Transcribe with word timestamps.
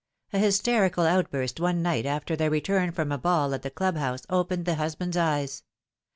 A 0.33 0.39
hysterical 0.39 1.05
outburst 1.05 1.59
one 1.59 1.83
night 1.83 2.07
after 2.07 2.35
their 2.35 2.49
return 2.49 2.91
from 2.91 3.11
a 3.11 3.19
ball 3.19 3.53
at 3.53 3.61
the 3.61 3.69
Club 3.69 3.97
house 3.97 4.23
opened 4.31 4.65
the 4.65 4.73
husband's 4.73 5.15
eyes. 5.15 5.61